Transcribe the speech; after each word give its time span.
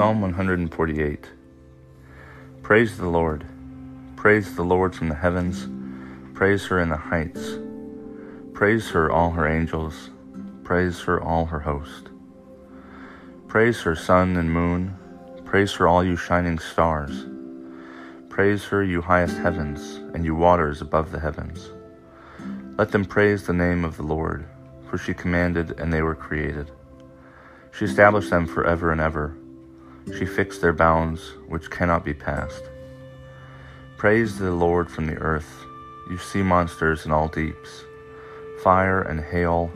Psalm 0.00 0.22
148 0.22 1.28
Praise 2.62 2.96
the 2.96 3.06
Lord. 3.06 3.44
Praise 4.16 4.54
the 4.54 4.62
Lord 4.62 4.94
from 4.94 5.10
the 5.10 5.14
heavens. 5.14 5.68
Praise 6.32 6.64
her 6.68 6.80
in 6.80 6.88
the 6.88 6.96
heights. 6.96 7.58
Praise 8.54 8.88
her, 8.92 9.12
all 9.12 9.30
her 9.32 9.46
angels. 9.46 10.08
Praise 10.64 11.00
her, 11.00 11.22
all 11.22 11.44
her 11.44 11.60
host. 11.60 12.08
Praise 13.46 13.82
her, 13.82 13.94
sun 13.94 14.38
and 14.38 14.50
moon. 14.50 14.96
Praise 15.44 15.74
her, 15.74 15.86
all 15.86 16.02
you 16.02 16.16
shining 16.16 16.58
stars. 16.58 17.26
Praise 18.30 18.64
her, 18.64 18.82
you 18.82 19.02
highest 19.02 19.36
heavens, 19.36 19.96
and 20.14 20.24
you 20.24 20.34
waters 20.34 20.80
above 20.80 21.10
the 21.10 21.20
heavens. 21.20 21.68
Let 22.78 22.90
them 22.90 23.04
praise 23.04 23.46
the 23.46 23.52
name 23.52 23.84
of 23.84 23.98
the 23.98 24.04
Lord, 24.04 24.46
for 24.88 24.96
she 24.96 25.12
commanded, 25.12 25.78
and 25.78 25.92
they 25.92 26.00
were 26.00 26.14
created. 26.14 26.70
She 27.70 27.84
established 27.84 28.30
them 28.30 28.46
forever 28.46 28.92
and 28.92 29.00
ever. 29.02 29.36
She 30.06 30.26
fixed 30.26 30.60
their 30.60 30.72
bounds, 30.72 31.34
which 31.48 31.70
cannot 31.70 32.04
be 32.04 32.14
passed. 32.14 32.64
Praise 33.96 34.38
the 34.38 34.50
Lord 34.50 34.90
from 34.90 35.06
the 35.06 35.16
earth, 35.16 35.64
you 36.10 36.18
sea 36.18 36.42
monsters 36.42 37.04
in 37.04 37.12
all 37.12 37.28
deeps, 37.28 37.84
fire 38.62 39.02
and 39.02 39.20
hail, 39.20 39.70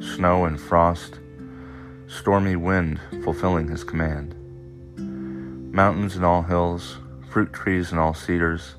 snow 0.00 0.46
and 0.46 0.60
frost, 0.60 1.20
stormy 2.06 2.56
wind 2.56 3.00
fulfilling 3.22 3.68
his 3.68 3.84
command. 3.84 4.34
Mountains 5.72 6.16
and 6.16 6.24
all 6.24 6.42
hills, 6.42 6.96
fruit 7.28 7.52
trees 7.52 7.90
and 7.90 8.00
all 8.00 8.14
cedars, 8.14 8.76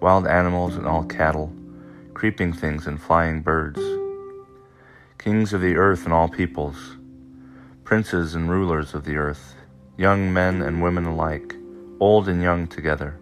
wild 0.00 0.26
animals 0.26 0.76
and 0.76 0.86
all 0.86 1.04
cattle, 1.04 1.52
creeping 2.14 2.52
things 2.52 2.86
and 2.86 3.00
flying 3.00 3.42
birds, 3.42 3.80
kings 5.18 5.52
of 5.52 5.60
the 5.60 5.76
earth 5.76 6.04
and 6.04 6.14
all 6.14 6.28
peoples, 6.28 6.96
princes 7.84 8.34
and 8.34 8.50
rulers 8.50 8.94
of 8.94 9.04
the 9.04 9.16
earth, 9.16 9.54
young 9.98 10.32
men 10.32 10.62
and 10.62 10.80
women 10.80 11.04
alike, 11.04 11.56
old 11.98 12.28
and 12.28 12.40
young 12.40 12.68
together. 12.68 13.18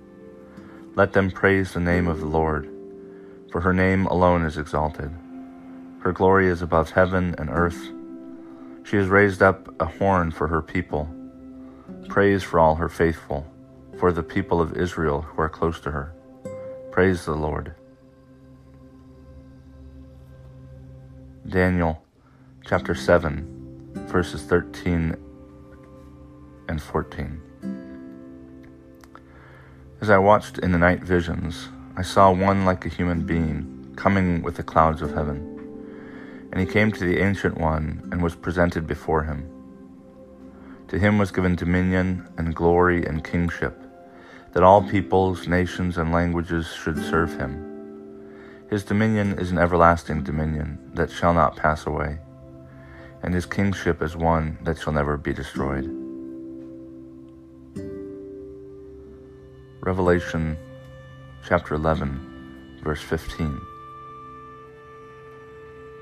Let 0.94 1.14
them 1.14 1.30
praise 1.30 1.72
the 1.72 1.80
name 1.80 2.06
of 2.06 2.20
the 2.20 2.26
Lord, 2.26 2.68
for 3.50 3.62
her 3.62 3.72
name 3.72 4.04
alone 4.06 4.44
is 4.44 4.58
exalted. 4.58 5.10
Her 6.00 6.12
glory 6.12 6.48
is 6.48 6.60
above 6.60 6.90
heaven 6.90 7.34
and 7.38 7.48
earth. 7.48 7.88
She 8.84 8.96
has 8.96 9.08
raised 9.08 9.42
up 9.42 9.74
a 9.80 9.86
horn 9.86 10.30
for 10.30 10.48
her 10.48 10.60
people. 10.60 11.08
Praise 12.08 12.42
for 12.42 12.60
all 12.60 12.74
her 12.74 12.90
faithful 12.90 13.46
for 13.98 14.12
the 14.12 14.22
people 14.22 14.60
of 14.60 14.76
Israel 14.76 15.22
who 15.22 15.40
are 15.40 15.48
close 15.48 15.80
to 15.80 15.90
her. 15.90 16.12
Praise 16.92 17.24
the 17.24 17.32
Lord. 17.32 17.74
Daniel 21.48 22.02
chapter 22.66 22.94
7, 22.94 23.94
verses 24.08 24.42
13 24.42 25.16
and 26.68 26.82
14. 26.82 27.40
As 30.00 30.10
I 30.10 30.18
watched 30.18 30.58
in 30.58 30.72
the 30.72 30.78
night 30.78 31.02
visions, 31.02 31.68
I 31.96 32.02
saw 32.02 32.30
one 32.30 32.64
like 32.64 32.84
a 32.84 32.90
human 32.90 33.24
being 33.24 33.94
coming 33.96 34.42
with 34.42 34.56
the 34.56 34.62
clouds 34.62 35.00
of 35.00 35.14
heaven. 35.14 35.52
And 36.52 36.60
he 36.60 36.66
came 36.66 36.92
to 36.92 37.04
the 37.04 37.18
Ancient 37.18 37.58
One 37.58 38.06
and 38.12 38.22
was 38.22 38.34
presented 38.34 38.86
before 38.86 39.24
him. 39.24 39.50
To 40.88 40.98
him 40.98 41.18
was 41.18 41.32
given 41.32 41.56
dominion 41.56 42.28
and 42.36 42.54
glory 42.54 43.04
and 43.04 43.24
kingship 43.24 43.82
that 44.52 44.62
all 44.62 44.82
peoples, 44.82 45.48
nations, 45.48 45.98
and 45.98 46.12
languages 46.12 46.66
should 46.66 46.96
serve 46.96 47.36
him. 47.36 47.62
His 48.70 48.84
dominion 48.84 49.38
is 49.38 49.50
an 49.50 49.58
everlasting 49.58 50.22
dominion 50.22 50.90
that 50.94 51.10
shall 51.10 51.34
not 51.34 51.56
pass 51.56 51.86
away, 51.86 52.18
and 53.22 53.34
his 53.34 53.46
kingship 53.46 54.02
is 54.02 54.16
one 54.16 54.58
that 54.62 54.78
shall 54.78 54.92
never 54.92 55.16
be 55.16 55.32
destroyed. 55.32 56.05
Revelation 59.86 60.58
chapter 61.46 61.76
11, 61.76 62.80
verse 62.82 63.00
15. 63.00 63.60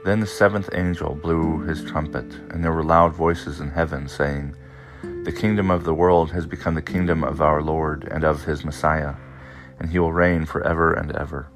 Then 0.07 0.21
the 0.21 0.27
seventh 0.27 0.71
angel 0.73 1.15
blew 1.15 1.61
his 1.65 1.85
trumpet, 1.85 2.25
and 2.49 2.65
there 2.65 2.73
were 2.73 2.83
loud 2.83 3.13
voices 3.13 3.61
in 3.61 3.69
heaven 3.69 4.09
saying, 4.09 4.57
the 5.25 5.33
kingdom 5.33 5.71
of 5.71 5.85
the 5.85 5.93
world 5.93 6.31
has 6.31 6.47
become 6.47 6.75
the 6.75 6.81
kingdom 6.81 7.23
of 7.23 7.43
our 7.43 7.61
Lord 7.61 8.09
and 8.11 8.25
of 8.25 8.45
his 8.45 8.65
Messiah, 8.65 9.17
and 9.79 9.91
he 9.91 9.99
will 9.99 10.15
reign 10.15 10.47
forever 10.47 10.95
and 10.95 11.15
ever. 11.15 11.49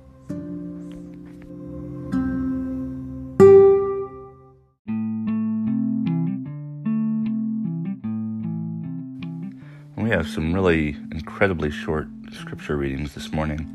We 10.09 10.15
have 10.15 10.27
some 10.27 10.55
really 10.55 10.97
incredibly 11.13 11.71
short 11.71 12.09
scripture 12.33 12.79
readings 12.79 13.13
this 13.13 13.31
morning. 13.31 13.69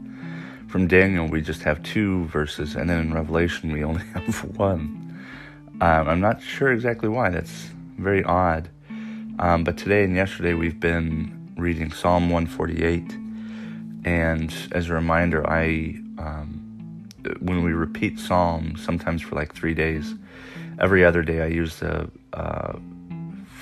From 0.67 0.87
Daniel, 0.87 1.27
we 1.27 1.41
just 1.41 1.61
have 1.61 1.83
two 1.83 2.25
verses, 2.25 2.75
and 2.75 2.89
then 2.89 3.01
in 3.01 3.13
Revelation, 3.13 3.71
we 3.71 3.83
only 3.83 4.01
have 4.15 4.43
one. 4.57 5.15
Um, 5.79 6.09
I'm 6.09 6.19
not 6.19 6.41
sure 6.41 6.71
exactly 6.71 7.07
why. 7.07 7.29
That's 7.29 7.69
very 7.99 8.23
odd. 8.23 8.67
Um, 9.37 9.63
but 9.63 9.77
today 9.77 10.05
and 10.05 10.15
yesterday 10.15 10.55
we've 10.55 10.79
been 10.79 11.53
reading 11.55 11.91
Psalm 11.91 12.31
148. 12.31 13.15
And 14.03 14.51
as 14.71 14.89
a 14.89 14.93
reminder, 14.93 15.47
I 15.47 15.99
um, 16.17 17.07
when 17.41 17.63
we 17.63 17.73
repeat 17.73 18.19
Psalms, 18.19 18.83
sometimes 18.83 19.21
for 19.21 19.35
like 19.35 19.53
three 19.53 19.75
days, 19.75 20.15
every 20.79 21.05
other 21.05 21.21
day 21.21 21.43
I 21.43 21.47
use 21.47 21.77
the 21.77 22.09
uh, 22.33 22.79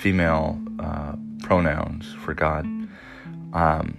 female 0.02 0.60
uh, 0.80 1.16
pronouns 1.44 2.12
for 2.14 2.34
God. 2.34 2.66
Um, 3.54 3.98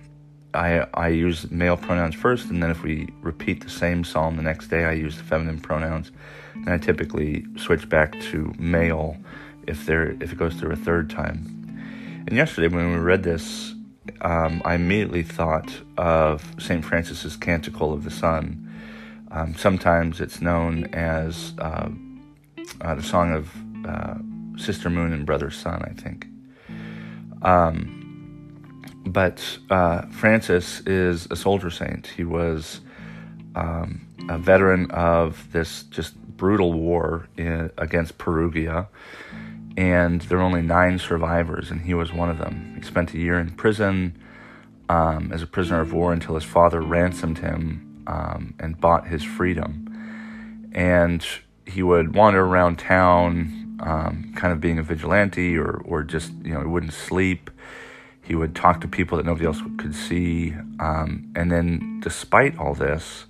I, 0.52 0.84
I 0.94 1.08
use 1.08 1.48
male 1.48 1.76
pronouns 1.76 2.16
first, 2.16 2.50
and 2.50 2.60
then 2.60 2.72
if 2.72 2.82
we 2.82 3.08
repeat 3.20 3.62
the 3.62 3.70
same 3.70 4.02
psalm 4.02 4.36
the 4.36 4.42
next 4.42 4.66
day, 4.66 4.84
I 4.84 4.92
use 4.92 5.16
the 5.16 5.22
feminine 5.22 5.60
pronouns. 5.60 6.10
And 6.54 6.70
I 6.70 6.78
typically 6.78 7.46
switch 7.56 7.88
back 7.88 8.20
to 8.32 8.52
male 8.58 9.16
if 9.68 9.86
there 9.86 10.10
if 10.20 10.32
it 10.32 10.38
goes 10.38 10.54
through 10.54 10.72
a 10.72 10.76
third 10.76 11.08
time. 11.08 11.46
And 12.26 12.36
yesterday, 12.36 12.66
when 12.74 12.90
we 12.90 12.98
read 12.98 13.22
this, 13.22 13.72
um, 14.22 14.60
I 14.64 14.74
immediately 14.74 15.22
thought 15.22 15.72
of 15.96 16.44
St. 16.58 16.84
Francis's 16.84 17.36
Canticle 17.36 17.92
of 17.92 18.02
the 18.02 18.10
Sun. 18.10 18.68
Um, 19.30 19.54
sometimes 19.54 20.20
it's 20.20 20.40
known 20.40 20.86
as 20.92 21.54
uh, 21.58 21.88
uh, 22.80 22.94
the 22.96 23.02
song 23.02 23.32
of 23.32 23.50
uh, 23.86 24.18
Sister 24.56 24.90
Moon 24.90 25.12
and 25.12 25.26
Brother 25.26 25.50
Sun, 25.50 25.82
I 25.82 26.00
think. 26.00 26.26
Um, 27.42 27.98
but 29.06 29.58
uh, 29.70 30.02
Francis 30.06 30.80
is 30.80 31.26
a 31.30 31.36
soldier 31.36 31.70
saint. 31.70 32.06
He 32.06 32.24
was 32.24 32.80
um, 33.56 34.06
a 34.28 34.38
veteran 34.38 34.90
of 34.90 35.50
this 35.52 35.84
just 35.84 36.16
brutal 36.36 36.72
war 36.72 37.28
in, 37.36 37.70
against 37.78 38.18
Perugia 38.18 38.88
and 39.76 40.20
there 40.22 40.38
were 40.38 40.44
only 40.44 40.62
nine 40.62 40.98
survivors, 40.98 41.70
and 41.70 41.80
he 41.80 41.94
was 41.94 42.12
one 42.12 42.28
of 42.28 42.38
them. 42.38 42.74
He 42.76 42.82
spent 42.82 43.14
a 43.14 43.18
year 43.18 43.38
in 43.38 43.50
prison 43.50 44.18
um, 44.88 45.32
as 45.32 45.42
a 45.42 45.46
prisoner 45.46 45.80
of 45.80 45.92
war 45.92 46.12
until 46.12 46.34
his 46.34 46.44
father 46.44 46.80
ransomed 46.80 47.38
him 47.38 48.04
um, 48.06 48.54
and 48.60 48.78
bought 48.80 49.06
his 49.06 49.22
freedom. 49.22 49.88
And 50.72 51.26
he 51.66 51.82
would 51.82 52.14
wander 52.14 52.44
around 52.44 52.78
town, 52.78 53.61
um, 53.82 54.32
kind 54.36 54.52
of 54.52 54.60
being 54.60 54.78
a 54.78 54.82
vigilante, 54.82 55.56
or 55.56 55.82
or 55.84 56.02
just 56.02 56.32
you 56.42 56.54
know 56.54 56.60
he 56.60 56.66
wouldn't 56.66 56.92
sleep. 56.92 57.50
He 58.22 58.34
would 58.34 58.54
talk 58.54 58.80
to 58.82 58.88
people 58.88 59.16
that 59.18 59.26
nobody 59.26 59.46
else 59.46 59.60
could 59.78 59.94
see, 59.94 60.54
um, 60.78 61.32
and 61.34 61.50
then 61.50 62.00
despite 62.02 62.56
all 62.56 62.74
this, 62.74 63.26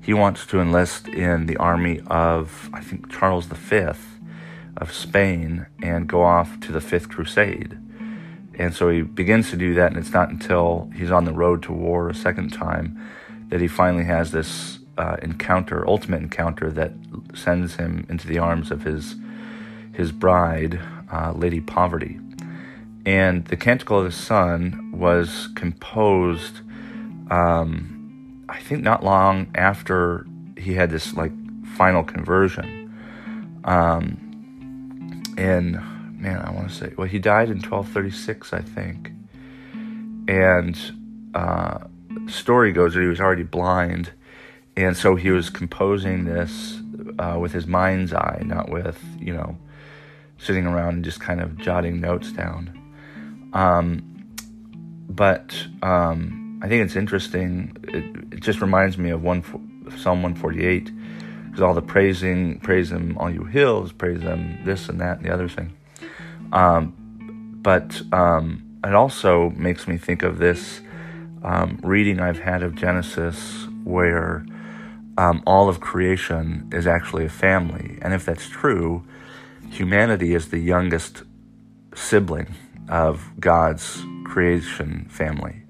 he 0.00 0.14
wants 0.14 0.46
to 0.46 0.60
enlist 0.60 1.08
in 1.08 1.46
the 1.46 1.56
army 1.56 2.00
of 2.06 2.70
I 2.72 2.80
think 2.80 3.10
Charles 3.10 3.46
V 3.46 3.90
of 4.76 4.92
Spain 4.92 5.66
and 5.82 6.08
go 6.08 6.22
off 6.22 6.58
to 6.60 6.72
the 6.72 6.80
Fifth 6.80 7.08
Crusade. 7.08 7.76
And 8.54 8.74
so 8.74 8.88
he 8.88 9.02
begins 9.02 9.50
to 9.50 9.56
do 9.56 9.74
that, 9.74 9.92
and 9.92 9.96
it's 9.96 10.12
not 10.12 10.28
until 10.28 10.90
he's 10.94 11.10
on 11.10 11.24
the 11.24 11.32
road 11.32 11.62
to 11.64 11.72
war 11.72 12.08
a 12.08 12.14
second 12.14 12.50
time 12.52 13.00
that 13.48 13.60
he 13.60 13.68
finally 13.68 14.04
has 14.04 14.32
this 14.32 14.78
uh, 14.98 15.16
encounter, 15.22 15.86
ultimate 15.88 16.22
encounter 16.22 16.70
that 16.70 16.92
sends 17.34 17.76
him 17.76 18.06
into 18.08 18.26
the 18.26 18.38
arms 18.38 18.70
of 18.70 18.84
his 18.84 19.16
his 20.00 20.12
bride, 20.12 20.80
uh, 21.12 21.32
Lady 21.36 21.60
Poverty. 21.60 22.18
And 23.04 23.44
the 23.44 23.56
Canticle 23.56 23.98
of 23.98 24.04
the 24.04 24.12
Sun 24.12 24.92
was 24.94 25.48
composed, 25.54 26.60
um, 27.30 28.44
I 28.48 28.58
think, 28.60 28.82
not 28.82 29.04
long 29.04 29.48
after 29.54 30.26
he 30.56 30.72
had 30.72 30.90
this 30.90 31.12
like 31.12 31.32
final 31.76 32.02
conversion. 32.02 32.94
Um, 33.64 35.22
and 35.36 35.72
man, 36.18 36.40
I 36.46 36.50
want 36.50 36.70
to 36.70 36.74
say, 36.74 36.94
well, 36.96 37.06
he 37.06 37.18
died 37.18 37.48
in 37.48 37.56
1236, 37.58 38.54
I 38.54 38.62
think. 38.62 39.12
And 40.28 40.78
uh, 41.34 41.78
story 42.26 42.72
goes 42.72 42.94
that 42.94 43.00
he 43.02 43.06
was 43.06 43.20
already 43.20 43.42
blind, 43.42 44.12
and 44.76 44.96
so 44.96 45.16
he 45.16 45.30
was 45.30 45.50
composing 45.50 46.24
this 46.24 46.80
uh, 47.18 47.36
with 47.38 47.52
his 47.52 47.66
mind's 47.66 48.14
eye, 48.14 48.40
not 48.46 48.70
with 48.70 48.98
you 49.18 49.34
know 49.34 49.58
sitting 50.40 50.66
around 50.66 50.94
and 50.94 51.04
just 51.04 51.20
kind 51.20 51.40
of 51.40 51.56
jotting 51.58 52.00
notes 52.00 52.32
down. 52.32 52.76
Um, 53.52 54.10
but 55.08 55.66
um, 55.82 56.60
I 56.62 56.68
think 56.68 56.84
it's 56.84 56.96
interesting. 56.96 57.76
It, 57.84 58.34
it, 58.34 58.40
just 58.40 58.60
reminds 58.60 58.96
me 58.96 59.10
of 59.10 59.22
one 59.22 59.42
Psalm 59.98 60.22
148 60.22 60.90
because 61.46 61.60
all 61.60 61.74
the 61.74 61.82
praising, 61.82 62.60
praise 62.60 62.90
him, 62.90 63.18
all 63.18 63.30
you 63.30 63.44
hills, 63.44 63.92
praise 63.92 64.22
him, 64.22 64.58
this 64.64 64.88
and 64.88 65.00
that 65.00 65.18
and 65.18 65.26
the 65.26 65.32
other 65.32 65.48
thing. 65.48 65.72
Um, 66.52 66.94
but 67.62 68.00
um, 68.12 68.78
it 68.84 68.94
also 68.94 69.50
makes 69.50 69.86
me 69.86 69.98
think 69.98 70.22
of 70.22 70.38
this 70.38 70.80
um, 71.42 71.78
reading 71.82 72.20
I've 72.20 72.38
had 72.38 72.62
of 72.62 72.74
Genesis 72.74 73.66
where 73.84 74.46
um, 75.18 75.42
all 75.46 75.68
of 75.68 75.80
creation 75.80 76.68
is 76.72 76.86
actually 76.86 77.24
a 77.24 77.30
family. 77.30 77.98
And 78.00 78.14
if 78.14 78.24
that's 78.24 78.48
true, 78.48 79.04
humanity 79.70 80.34
is 80.34 80.50
the 80.50 80.58
youngest 80.58 81.22
sibling 81.94 82.54
of 82.88 83.30
God's 83.38 84.02
creation 84.24 85.06
family. 85.08 85.62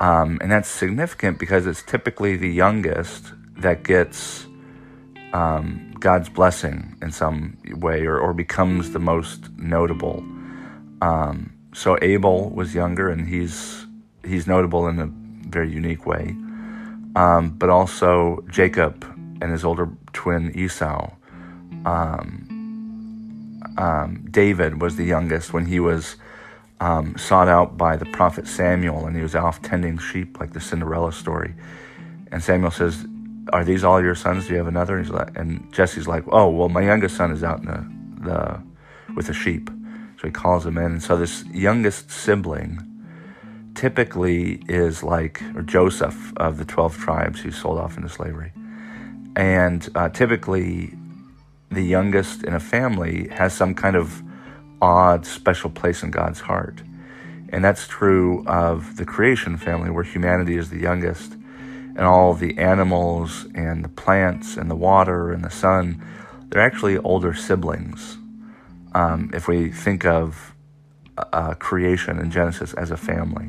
Um, 0.00 0.38
and 0.40 0.50
that's 0.50 0.68
significant 0.68 1.38
because 1.38 1.66
it's 1.66 1.82
typically 1.82 2.36
the 2.36 2.48
youngest 2.48 3.32
that 3.58 3.82
gets 3.82 4.46
um, 5.32 5.94
God's 6.00 6.28
blessing 6.28 6.96
in 7.02 7.12
some 7.12 7.58
way 7.72 8.06
or, 8.06 8.18
or 8.18 8.32
becomes 8.32 8.92
the 8.92 8.98
most 8.98 9.50
notable. 9.58 10.24
Um, 11.02 11.52
so 11.74 11.98
Abel 12.02 12.50
was 12.50 12.74
younger 12.74 13.08
and 13.08 13.28
he's 13.28 13.86
he's 14.24 14.46
notable 14.46 14.86
in 14.88 14.98
a 14.98 15.10
very 15.48 15.70
unique 15.70 16.06
way. 16.06 16.34
Um, 17.16 17.54
but 17.58 17.70
also 17.70 18.44
Jacob 18.50 19.04
and 19.42 19.50
his 19.50 19.64
older 19.64 19.88
twin 20.12 20.52
Esau. 20.56 21.10
Um, 23.80 24.26
David 24.30 24.80
was 24.82 24.96
the 24.96 25.04
youngest 25.04 25.52
when 25.52 25.66
he 25.66 25.80
was 25.80 26.16
um, 26.80 27.16
sought 27.16 27.48
out 27.48 27.76
by 27.76 27.96
the 27.96 28.06
prophet 28.06 28.46
Samuel 28.46 29.06
and 29.06 29.16
he 29.16 29.22
was 29.22 29.34
off 29.34 29.62
tending 29.62 29.98
sheep, 29.98 30.38
like 30.38 30.52
the 30.52 30.60
Cinderella 30.60 31.12
story. 31.12 31.54
And 32.30 32.42
Samuel 32.42 32.70
says, 32.70 33.06
"Are 33.52 33.64
these 33.64 33.82
all 33.84 34.02
your 34.02 34.14
sons? 34.14 34.46
Do 34.46 34.52
you 34.52 34.58
have 34.58 34.68
another?" 34.68 34.98
And, 34.98 35.10
like, 35.10 35.36
and 35.36 35.72
Jesse's 35.72 36.06
like, 36.06 36.24
"Oh, 36.28 36.48
well, 36.48 36.68
my 36.68 36.82
youngest 36.82 37.16
son 37.16 37.32
is 37.32 37.42
out 37.42 37.60
in 37.60 37.66
the, 37.66 38.28
the 38.28 38.62
with 39.14 39.26
the 39.26 39.34
sheep." 39.34 39.70
So 40.20 40.28
he 40.28 40.32
calls 40.32 40.66
him 40.66 40.76
in. 40.76 40.92
And 40.92 41.02
so 41.02 41.16
this 41.16 41.44
youngest 41.46 42.10
sibling 42.10 42.86
typically 43.74 44.62
is 44.68 45.02
like 45.02 45.42
or 45.54 45.62
Joseph 45.62 46.34
of 46.36 46.58
the 46.58 46.66
12 46.66 46.98
tribes 46.98 47.40
who 47.40 47.50
sold 47.50 47.78
off 47.78 47.96
into 47.96 48.10
slavery. 48.10 48.52
And 49.36 49.88
uh, 49.94 50.10
typically, 50.10 50.92
the 51.70 51.82
youngest 51.82 52.42
in 52.42 52.54
a 52.54 52.60
family 52.60 53.28
has 53.28 53.54
some 53.54 53.74
kind 53.74 53.96
of 53.96 54.22
odd, 54.82 55.24
special 55.26 55.70
place 55.70 56.02
in 56.02 56.10
God's 56.10 56.40
heart. 56.40 56.82
And 57.50 57.64
that's 57.64 57.86
true 57.86 58.44
of 58.46 58.96
the 58.96 59.04
creation 59.04 59.56
family, 59.56 59.90
where 59.90 60.04
humanity 60.04 60.56
is 60.56 60.70
the 60.70 60.78
youngest, 60.78 61.32
and 61.96 62.00
all 62.00 62.34
the 62.34 62.56
animals 62.58 63.46
and 63.54 63.84
the 63.84 63.88
plants 63.88 64.56
and 64.56 64.70
the 64.70 64.76
water 64.76 65.32
and 65.32 65.44
the 65.44 65.50
sun, 65.50 66.02
they're 66.48 66.62
actually 66.62 66.98
older 66.98 67.34
siblings. 67.34 68.16
Um, 68.94 69.30
if 69.32 69.46
we 69.46 69.70
think 69.70 70.04
of 70.04 70.54
uh, 71.16 71.54
creation 71.54 72.18
in 72.18 72.30
Genesis 72.30 72.72
as 72.74 72.90
a 72.90 72.96
family. 72.96 73.46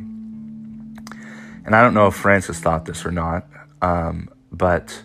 And 1.63 1.75
I 1.75 1.81
don't 1.81 1.93
know 1.93 2.07
if 2.07 2.15
Francis 2.15 2.59
thought 2.59 2.85
this 2.85 3.05
or 3.05 3.11
not, 3.11 3.47
um, 3.81 4.29
but 4.51 5.01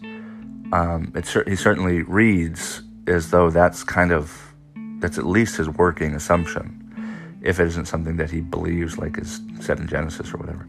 um, 0.72 1.12
he 1.46 1.56
certainly 1.56 2.02
reads 2.02 2.82
as 3.06 3.30
though 3.30 3.50
that's 3.50 3.84
kind 3.84 4.12
of 4.12 4.54
that's 4.98 5.18
at 5.18 5.26
least 5.26 5.56
his 5.56 5.68
working 5.68 6.14
assumption, 6.14 7.38
if 7.42 7.60
it 7.60 7.66
isn't 7.66 7.86
something 7.86 8.16
that 8.16 8.30
he 8.30 8.40
believes, 8.40 8.98
like 8.98 9.18
is 9.18 9.40
said 9.60 9.78
in 9.78 9.86
Genesis 9.86 10.32
or 10.32 10.38
whatever. 10.38 10.66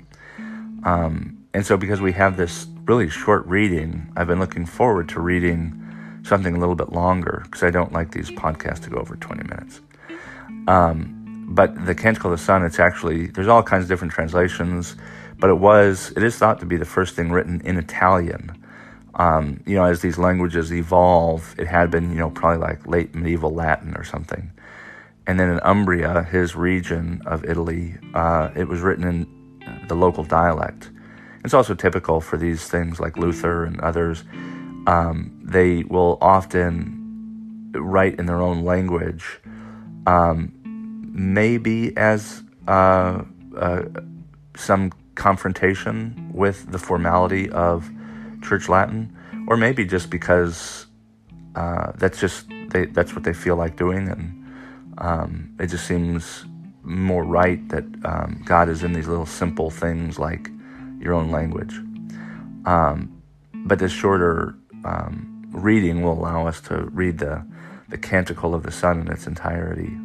Um, 0.84 1.38
and 1.54 1.66
so, 1.66 1.78
because 1.78 2.02
we 2.02 2.12
have 2.14 2.38
this 2.38 2.68
really 2.86 3.10
short 3.10 3.46
reading, 3.46 4.12
I've 4.16 4.28
been 4.28 4.40
looking 4.40 4.66
forward 4.66 5.10
to 5.10 5.22
reading 5.22 5.84
something 6.24 6.56
a 6.56 6.60
little 6.60 6.76
bit 6.76 6.92
longer 6.92 7.42
because 7.46 7.64
I 7.64 7.72
don't 7.72 7.94
like 7.94 8.12
these 8.12 8.30
podcasts 8.30 8.84
to 8.84 8.90
go 8.90 8.98
over 8.98 9.16
20 9.16 9.44
minutes. 9.44 9.82
Um, 10.68 11.46
but 11.50 11.86
the 11.86 11.96
Canticle 11.96 12.32
of 12.32 12.38
the 12.38 12.44
Sun, 12.44 12.66
it's 12.66 12.80
actually, 12.80 13.28
there's 13.28 13.48
all 13.48 13.64
kinds 13.64 13.84
of 13.84 13.90
different 13.90 14.14
translations 14.14 14.98
but 15.40 15.50
it 15.50 15.58
was 15.58 16.12
it 16.16 16.24
is 16.24 16.36
thought 16.36 16.60
to 16.60 16.66
be 16.66 16.78
the 16.78 16.86
first 16.86 17.16
thing 17.16 17.32
written 17.32 17.62
in 17.62 17.78
Italian. 17.78 18.64
Um, 19.18 19.62
you 19.66 19.76
know, 19.76 19.84
as 19.84 20.02
these 20.02 20.18
languages 20.18 20.72
evolve, 20.72 21.56
it 21.58 21.68
had 21.68 21.92
been 21.92 22.12
you 22.12 22.20
know 22.20 22.30
probably 22.30 22.60
like 22.60 22.88
late 22.88 23.16
medieval 23.16 23.54
Latin 23.54 23.96
or 23.98 24.04
something, 24.04 24.52
and 25.26 25.40
then 25.40 25.50
in 25.50 25.60
Umbria, 25.64 26.24
his 26.24 26.56
region 26.56 27.22
of 27.26 27.44
Italy, 27.44 27.96
uh, 28.14 28.50
it 28.56 28.68
was 28.68 28.82
written 28.82 29.04
in 29.04 29.28
the 29.88 29.96
local 29.96 30.24
dialect. 30.24 30.92
It's 31.44 31.54
also 31.54 31.74
typical 31.74 32.22
for 32.22 32.38
these 32.38 32.68
things 32.68 33.00
like 33.00 33.18
Luther 33.18 33.64
and 33.64 33.80
others. 33.82 34.24
Um, 34.86 35.40
they 35.44 35.84
will 35.84 36.18
often 36.22 37.72
write 37.74 38.20
in 38.20 38.26
their 38.26 38.42
own 38.42 38.64
language, 38.64 39.40
um, 40.06 40.54
maybe 41.12 41.96
as 41.98 42.44
uh, 42.68 43.24
uh, 43.58 43.84
some 44.56 44.92
confrontation 45.16 46.32
with 46.34 46.72
the 46.72 46.80
formality 46.80 47.50
of 47.50 47.90
Church 48.42 48.70
Latin, 48.70 49.17
or 49.48 49.58
maybe 49.58 49.86
just 49.86 50.10
because 50.10 50.86
uh, 51.56 51.94
that's 51.96 52.20
just 52.20 52.48
they, 52.70 52.86
that's 52.86 53.16
what 53.16 53.24
they 53.24 53.34
feel 53.34 53.56
like 53.56 53.78
doing, 53.78 54.10
and 54.10 54.46
um, 55.00 55.56
it 55.60 55.68
just 55.68 55.88
seems 55.88 56.46
more 56.84 57.24
right 57.24 57.68
that 57.70 57.86
um, 58.06 58.42
God 58.46 58.70
is 58.70 58.84
in 58.84 58.94
these 58.94 59.08
little 59.08 59.26
simple 59.26 59.70
things 59.70 60.20
like 60.20 60.50
your 61.00 61.14
own 61.14 61.32
language. 61.32 61.74
Um, 62.66 63.22
but 63.54 63.80
this 63.80 63.92
shorter 63.92 64.56
um, 64.86 65.44
reading 65.50 66.02
will 66.04 66.14
allow 66.14 66.48
us 66.48 66.62
to 66.62 66.84
read 66.92 67.18
the 67.18 67.46
the 67.90 67.98
Canticle 67.98 68.54
of 68.54 68.64
the 68.64 68.72
Sun 68.72 69.00
in 69.00 69.12
its 69.12 69.28
entirety. 69.28 69.98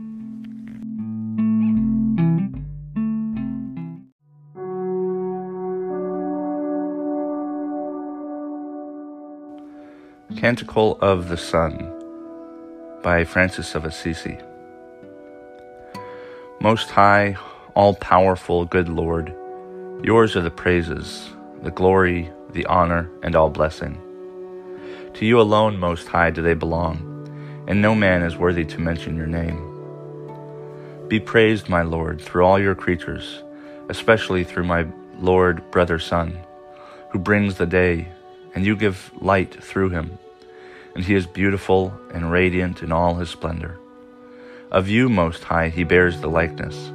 Canticle 10.43 10.99
of 11.01 11.29
the 11.29 11.37
Sun 11.37 11.89
by 13.01 13.23
Francis 13.23 13.77
of 13.77 13.85
Assisi. 13.85 14.37
Most 16.61 16.91
high, 16.91 17.37
all 17.75 17.95
powerful, 17.95 18.65
good 18.65 18.89
Lord, 18.89 19.33
yours 20.03 20.35
are 20.35 20.41
the 20.41 20.51
praises, 20.51 21.31
the 21.63 21.71
glory, 21.71 22.29
the 22.51 22.67
honor, 22.67 23.09
and 23.23 23.37
all 23.37 23.51
blessing. 23.51 23.97
To 25.15 25.25
you 25.25 25.41
alone, 25.41 25.77
Most 25.77 26.09
High, 26.09 26.31
do 26.31 26.43
they 26.43 26.55
belong, 26.55 27.65
and 27.69 27.81
no 27.81 27.95
man 27.95 28.25
is 28.25 28.37
worthy 28.37 28.65
to 28.65 28.81
mention 28.81 29.17
your 29.17 29.29
name. 29.29 29.63
Be 31.07 31.21
praised, 31.21 31.69
my 31.69 31.83
Lord, 31.83 32.21
through 32.21 32.45
all 32.45 32.59
your 32.59 32.75
creatures, 32.75 33.45
especially 33.89 34.43
through 34.43 34.65
my 34.65 34.89
Lord, 35.21 35.71
brother, 35.71 36.01
Sun, 36.01 36.37
who 37.11 37.21
brings 37.21 37.59
the 37.59 37.67
day, 37.67 38.09
and 38.57 38.67
you 38.67 38.75
give 38.75 39.13
light 39.21 39.63
through 39.63 39.91
him 39.91 40.19
and 40.95 41.05
he 41.05 41.15
is 41.15 41.27
beautiful 41.27 41.93
and 42.13 42.31
radiant 42.31 42.83
in 42.83 42.93
all 42.93 43.15
his 43.15 43.31
splendor. 43.31 43.79
Of 44.71 44.89
you, 44.89 45.09
Most 45.09 45.45
High, 45.45 45.69
he 45.69 45.85
bears 45.85 46.21
the 46.21 46.29
likeness. 46.29 46.93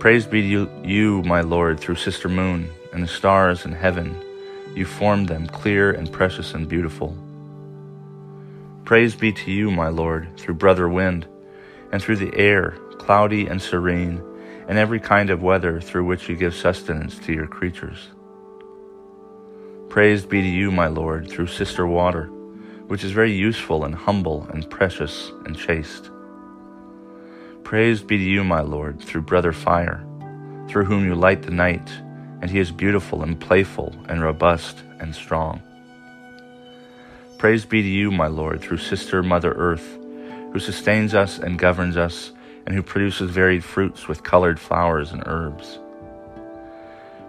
Praise 0.00 0.26
be 0.26 0.42
to 0.42 0.70
you, 0.84 1.22
my 1.22 1.40
Lord, 1.40 1.78
through 1.78 1.96
Sister 1.96 2.28
Moon 2.28 2.70
and 2.92 3.02
the 3.02 3.08
stars 3.08 3.64
in 3.64 3.72
heaven. 3.72 4.16
You 4.74 4.84
formed 4.84 5.28
them 5.28 5.46
clear 5.46 5.92
and 5.92 6.10
precious 6.10 6.54
and 6.54 6.68
beautiful. 6.68 7.16
Praise 8.84 9.14
be 9.14 9.32
to 9.32 9.50
you, 9.50 9.70
my 9.70 9.88
Lord, 9.88 10.36
through 10.36 10.54
Brother 10.54 10.88
Wind, 10.88 11.26
and 11.92 12.02
through 12.02 12.16
the 12.16 12.36
air, 12.36 12.72
cloudy 12.98 13.46
and 13.46 13.62
serene, 13.62 14.20
and 14.66 14.78
every 14.78 14.98
kind 14.98 15.30
of 15.30 15.42
weather 15.42 15.80
through 15.80 16.04
which 16.04 16.28
you 16.28 16.36
give 16.36 16.54
sustenance 16.54 17.18
to 17.20 17.32
your 17.32 17.46
creatures. 17.46 18.08
Praised 19.92 20.30
be 20.30 20.40
to 20.40 20.48
you, 20.48 20.70
my 20.70 20.86
Lord, 20.86 21.28
through 21.28 21.48
Sister 21.48 21.86
Water, 21.86 22.28
which 22.86 23.04
is 23.04 23.10
very 23.10 23.30
useful 23.30 23.84
and 23.84 23.94
humble 23.94 24.46
and 24.48 24.70
precious 24.70 25.30
and 25.44 25.54
chaste. 25.54 26.08
Praised 27.62 28.06
be 28.06 28.16
to 28.16 28.24
you, 28.24 28.42
my 28.42 28.62
Lord, 28.62 29.02
through 29.02 29.20
Brother 29.20 29.52
Fire, 29.52 30.02
through 30.66 30.86
whom 30.86 31.04
you 31.04 31.14
light 31.14 31.42
the 31.42 31.50
night, 31.50 31.90
and 32.40 32.50
he 32.50 32.58
is 32.58 32.72
beautiful 32.72 33.22
and 33.22 33.38
playful 33.38 33.94
and 34.08 34.22
robust 34.22 34.82
and 34.98 35.14
strong. 35.14 35.60
Praise 37.36 37.66
be 37.66 37.82
to 37.82 37.88
you, 37.88 38.10
my 38.10 38.28
Lord, 38.28 38.62
through 38.62 38.78
Sister 38.78 39.22
Mother 39.22 39.52
Earth, 39.52 39.98
who 40.54 40.58
sustains 40.58 41.14
us 41.14 41.38
and 41.38 41.58
governs 41.58 41.98
us, 41.98 42.32
and 42.64 42.74
who 42.74 42.82
produces 42.82 43.30
varied 43.30 43.62
fruits 43.62 44.08
with 44.08 44.22
colored 44.22 44.58
flowers 44.58 45.12
and 45.12 45.22
herbs. 45.26 45.78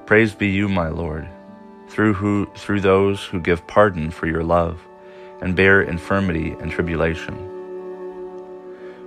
Praise 0.06 0.34
be 0.34 0.48
you, 0.48 0.70
my 0.70 0.88
Lord, 0.88 1.28
through 1.94 2.16
who 2.16 2.48
through 2.56 2.82
those 2.82 3.24
who 3.24 3.40
give 3.40 3.68
pardon 3.68 4.10
for 4.10 4.26
your 4.26 4.44
love, 4.44 4.82
and 5.42 5.56
bear 5.56 5.80
infirmity 5.80 6.54
and 6.60 6.72
tribulation. 6.72 7.38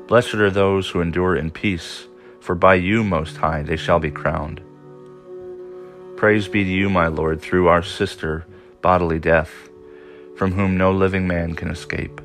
Blessed 0.06 0.34
are 0.34 0.52
those 0.52 0.88
who 0.88 1.00
endure 1.00 1.34
in 1.34 1.50
peace, 1.50 2.06
for 2.38 2.54
by 2.54 2.76
you, 2.76 3.02
Most 3.02 3.38
High, 3.38 3.62
they 3.62 3.74
shall 3.74 3.98
be 3.98 4.12
crowned. 4.12 4.60
Praise 6.16 6.46
be 6.46 6.62
to 6.62 6.70
you, 6.70 6.88
my 6.88 7.08
Lord, 7.08 7.42
through 7.42 7.66
our 7.66 7.82
sister, 7.82 8.46
bodily 8.82 9.18
death, 9.18 9.68
from 10.36 10.52
whom 10.52 10.76
no 10.76 10.92
living 10.92 11.26
man 11.26 11.54
can 11.54 11.72
escape. 11.72 12.20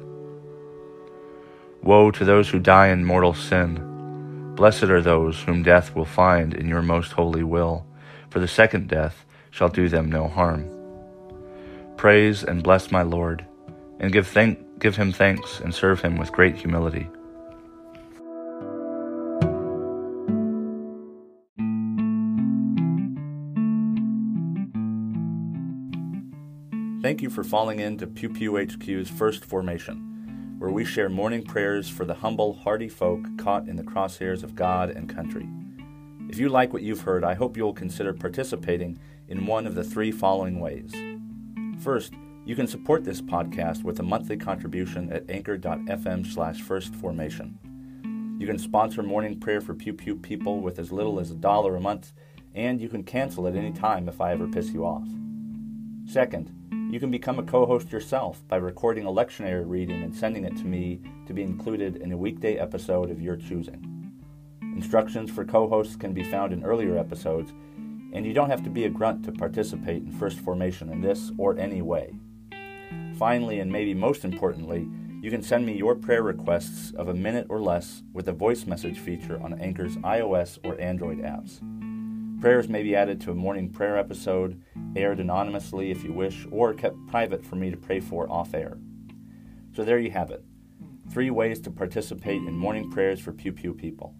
Woe 1.81 2.11
to 2.11 2.23
those 2.23 2.49
who 2.49 2.59
die 2.59 2.89
in 2.89 3.03
mortal 3.03 3.33
sin. 3.33 4.53
Blessed 4.53 4.83
are 4.83 5.01
those 5.01 5.41
whom 5.41 5.63
death 5.63 5.95
will 5.95 6.05
find 6.05 6.53
in 6.53 6.67
your 6.67 6.83
most 6.83 7.13
holy 7.13 7.43
will, 7.43 7.83
for 8.29 8.39
the 8.39 8.47
second 8.47 8.87
death 8.87 9.25
shall 9.51 9.69
do 9.69 9.87
them 9.87 10.09
no 10.09 10.27
harm. 10.27 10.69
Praise 11.97 12.43
and 12.43 12.63
bless 12.63 12.89
my 12.89 13.03
Lord, 13.03 13.45
and 13.99 14.11
give, 14.11 14.27
thank, 14.27 14.79
give 14.79 14.95
him 14.95 15.11
thanks 15.11 15.59
and 15.59 15.75
serve 15.75 16.01
him 16.01 16.17
with 16.17 16.31
great 16.31 16.55
humility. 16.55 17.07
Thank 27.01 27.21
you 27.21 27.29
for 27.29 27.43
falling 27.43 27.79
into 27.79 28.07
Pew 28.07 28.29
Pew 28.29 28.57
HQ's 28.57 29.09
first 29.09 29.43
formation, 29.43 30.55
where 30.59 30.71
we 30.71 30.85
share 30.85 31.09
morning 31.09 31.43
prayers 31.43 31.89
for 31.89 32.05
the 32.05 32.13
humble, 32.13 32.53
hardy 32.53 32.89
folk 32.89 33.25
caught 33.37 33.67
in 33.67 33.75
the 33.75 33.83
crosshairs 33.83 34.43
of 34.43 34.55
God 34.55 34.91
and 34.91 35.09
country. 35.09 35.49
If 36.31 36.39
you 36.39 36.47
like 36.47 36.71
what 36.71 36.81
you've 36.81 37.01
heard, 37.01 37.25
I 37.25 37.33
hope 37.33 37.57
you'll 37.57 37.73
consider 37.73 38.13
participating 38.13 38.97
in 39.27 39.45
one 39.45 39.67
of 39.67 39.75
the 39.75 39.83
three 39.83 40.13
following 40.13 40.61
ways. 40.61 40.93
First, 41.83 42.13
you 42.45 42.55
can 42.55 42.67
support 42.67 43.03
this 43.03 43.21
podcast 43.21 43.83
with 43.83 43.99
a 43.99 44.03
monthly 44.03 44.37
contribution 44.37 45.11
at 45.11 45.29
anchor.fm 45.29 46.25
slash 46.25 46.63
firstformation. 46.63 47.55
You 48.39 48.47
can 48.47 48.57
sponsor 48.57 49.03
morning 49.03 49.41
prayer 49.41 49.59
for 49.59 49.73
Pew 49.73 49.93
Pew 49.93 50.15
people 50.15 50.61
with 50.61 50.79
as 50.79 50.93
little 50.93 51.19
as 51.19 51.31
a 51.31 51.35
dollar 51.35 51.75
a 51.75 51.81
month, 51.81 52.13
and 52.55 52.79
you 52.79 52.87
can 52.87 53.03
cancel 53.03 53.45
at 53.45 53.57
any 53.57 53.73
time 53.73 54.07
if 54.07 54.21
I 54.21 54.31
ever 54.31 54.47
piss 54.47 54.69
you 54.69 54.85
off. 54.85 55.09
Second, 56.05 56.49
you 56.93 57.01
can 57.01 57.11
become 57.11 57.39
a 57.39 57.43
co 57.43 57.65
host 57.65 57.91
yourself 57.91 58.41
by 58.47 58.55
recording 58.55 59.05
a 59.05 59.11
lectionary 59.11 59.67
reading 59.67 60.01
and 60.01 60.15
sending 60.15 60.45
it 60.45 60.55
to 60.55 60.65
me 60.65 61.01
to 61.27 61.33
be 61.33 61.43
included 61.43 61.97
in 61.97 62.13
a 62.13 62.17
weekday 62.17 62.55
episode 62.55 63.11
of 63.11 63.21
your 63.21 63.35
choosing. 63.35 63.90
Instructions 64.81 65.29
for 65.29 65.45
co 65.45 65.69
hosts 65.69 65.95
can 65.95 66.11
be 66.11 66.23
found 66.23 66.51
in 66.51 66.63
earlier 66.63 66.97
episodes, 66.97 67.53
and 68.13 68.25
you 68.25 68.33
don't 68.33 68.49
have 68.49 68.63
to 68.63 68.69
be 68.71 68.85
a 68.85 68.89
grunt 68.89 69.23
to 69.23 69.31
participate 69.31 70.01
in 70.01 70.11
First 70.11 70.39
Formation 70.39 70.89
in 70.89 71.01
this 71.01 71.31
or 71.37 71.55
any 71.59 71.83
way. 71.83 72.15
Finally, 73.15 73.59
and 73.59 73.71
maybe 73.71 73.93
most 73.93 74.25
importantly, 74.25 74.87
you 75.21 75.29
can 75.29 75.43
send 75.43 75.67
me 75.67 75.77
your 75.77 75.93
prayer 75.93 76.23
requests 76.23 76.93
of 76.93 77.09
a 77.09 77.13
minute 77.13 77.45
or 77.47 77.61
less 77.61 78.01
with 78.11 78.27
a 78.27 78.33
voice 78.33 78.65
message 78.65 78.97
feature 78.97 79.39
on 79.43 79.61
Anchor's 79.61 79.97
iOS 79.97 80.57
or 80.63 80.81
Android 80.81 81.19
apps. 81.19 81.61
Prayers 82.41 82.67
may 82.67 82.81
be 82.81 82.95
added 82.95 83.21
to 83.21 83.31
a 83.31 83.35
morning 83.35 83.69
prayer 83.69 83.99
episode, 83.99 84.63
aired 84.95 85.19
anonymously 85.19 85.91
if 85.91 86.03
you 86.03 86.11
wish, 86.11 86.47
or 86.49 86.73
kept 86.73 86.97
private 87.05 87.45
for 87.45 87.55
me 87.55 87.69
to 87.69 87.77
pray 87.77 87.99
for 87.99 88.27
off 88.31 88.55
air. 88.55 88.79
So 89.75 89.83
there 89.83 89.99
you 89.99 90.09
have 90.09 90.31
it 90.31 90.43
three 91.11 91.29
ways 91.29 91.59
to 91.59 91.69
participate 91.69 92.41
in 92.41 92.53
morning 92.57 92.89
prayers 92.89 93.19
for 93.19 93.33
Pew 93.33 93.51
Pew 93.51 93.73
people. 93.73 94.15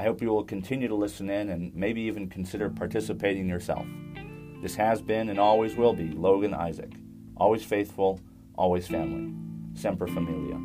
I 0.00 0.04
hope 0.04 0.22
you 0.22 0.30
will 0.30 0.44
continue 0.44 0.88
to 0.88 0.94
listen 0.94 1.28
in 1.28 1.50
and 1.50 1.74
maybe 1.74 2.00
even 2.00 2.26
consider 2.26 2.70
participating 2.70 3.46
yourself. 3.46 3.84
This 4.62 4.74
has 4.76 5.02
been 5.02 5.28
and 5.28 5.38
always 5.38 5.76
will 5.76 5.92
be 5.92 6.08
Logan 6.08 6.54
Isaac. 6.54 6.92
Always 7.36 7.62
faithful, 7.64 8.18
always 8.56 8.88
family. 8.88 9.30
Semper 9.78 10.06
Familia. 10.06 10.58